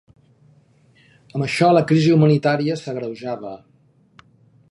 [1.39, 3.53] Amb això la crisi humanitària s’agreujava.